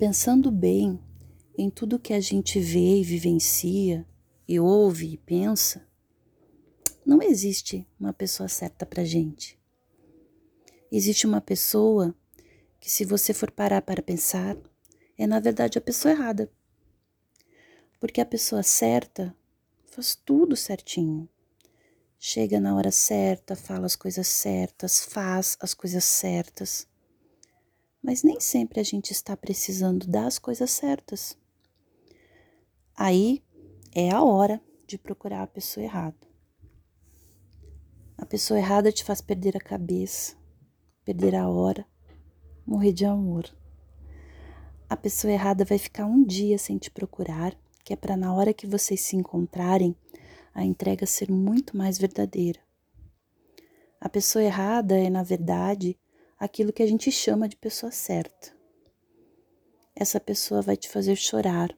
[0.00, 0.98] Pensando bem
[1.58, 4.06] em tudo que a gente vê e vivencia,
[4.48, 5.86] e ouve e pensa,
[7.04, 9.60] não existe uma pessoa certa para gente.
[10.90, 12.14] Existe uma pessoa
[12.80, 14.56] que, se você for parar para pensar,
[15.18, 16.50] é na verdade a pessoa errada.
[18.00, 19.36] Porque a pessoa certa
[19.84, 21.28] faz tudo certinho.
[22.18, 26.88] Chega na hora certa, fala as coisas certas, faz as coisas certas.
[28.02, 31.36] Mas nem sempre a gente está precisando das coisas certas.
[32.96, 33.42] Aí
[33.92, 36.16] é a hora de procurar a pessoa errada.
[38.16, 40.36] A pessoa errada te faz perder a cabeça,
[41.04, 41.86] perder a hora,
[42.66, 43.50] morrer de amor.
[44.88, 48.52] A pessoa errada vai ficar um dia sem te procurar, que é para na hora
[48.52, 49.96] que vocês se encontrarem,
[50.52, 52.60] a entrega ser muito mais verdadeira.
[54.00, 55.98] A pessoa errada é, na verdade,
[56.40, 58.56] aquilo que a gente chama de pessoa certa.
[59.94, 61.76] Essa pessoa vai te fazer chorar,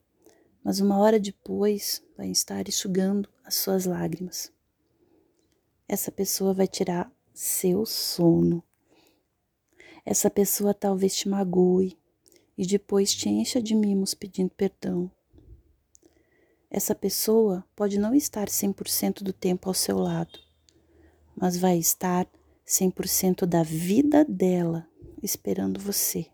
[0.62, 4.52] mas uma hora depois vai estar enxugando as suas lágrimas.
[5.88, 8.62] Essa pessoa vai tirar seu sono.
[10.04, 11.98] Essa pessoa talvez te magoe
[12.56, 15.10] e depois te encha de mimos pedindo perdão.
[16.70, 20.38] Essa pessoa pode não estar 100% do tempo ao seu lado,
[21.34, 22.28] mas vai estar
[22.66, 24.88] 100% da vida dela
[25.22, 26.26] esperando você.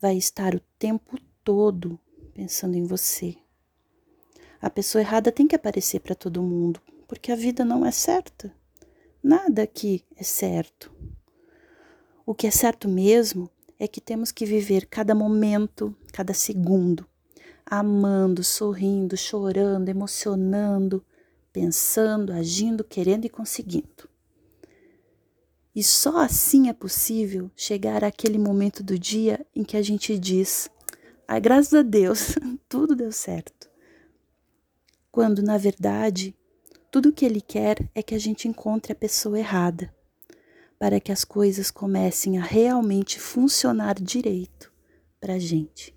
[0.00, 1.98] Vai estar o tempo todo
[2.34, 3.36] pensando em você.
[4.60, 8.52] A pessoa errada tem que aparecer para todo mundo, porque a vida não é certa.
[9.22, 10.92] Nada aqui é certo.
[12.24, 17.06] O que é certo mesmo é que temos que viver cada momento, cada segundo,
[17.64, 21.04] amando, sorrindo, chorando, emocionando,
[21.52, 24.08] pensando, agindo, querendo e conseguindo.
[25.76, 30.70] E só assim é possível chegar àquele momento do dia em que a gente diz:
[31.28, 32.34] Ai, graças a Deus,
[32.66, 33.68] tudo deu certo.
[35.12, 36.34] Quando, na verdade,
[36.90, 39.94] tudo o que Ele quer é que a gente encontre a pessoa errada,
[40.78, 44.72] para que as coisas comecem a realmente funcionar direito
[45.20, 45.95] para a gente.